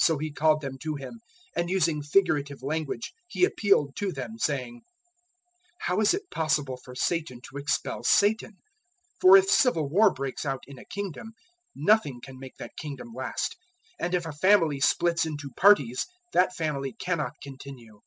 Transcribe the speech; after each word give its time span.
003:023 0.00 0.04
So 0.06 0.18
He 0.18 0.32
called 0.32 0.60
them 0.60 0.76
to 0.82 0.96
Him, 0.96 1.20
and 1.54 1.70
using 1.70 2.02
figurative 2.02 2.64
language 2.64 3.14
He 3.28 3.44
appealed 3.44 3.94
to 3.94 4.10
them, 4.10 4.36
saying, 4.36 4.82
"How 5.82 6.00
is 6.00 6.12
it 6.14 6.28
possible 6.32 6.76
for 6.78 6.96
Satan 6.96 7.40
to 7.42 7.58
expel 7.58 8.02
Satan? 8.02 8.54
003:024 9.20 9.20
For 9.20 9.36
if 9.36 9.48
civil 9.48 9.88
war 9.88 10.12
breaks 10.12 10.44
out 10.44 10.64
in 10.66 10.80
a 10.80 10.84
kingdom, 10.84 11.34
nothing 11.76 12.20
can 12.20 12.40
make 12.40 12.56
that 12.56 12.76
kingdom 12.76 13.12
last; 13.14 13.56
003:025 14.00 14.04
and 14.04 14.14
if 14.16 14.26
a 14.26 14.32
family 14.32 14.80
splits 14.80 15.24
into 15.24 15.50
parties, 15.56 16.06
that 16.32 16.56
family 16.56 16.94
cannot 16.98 17.34
continue. 17.40 18.00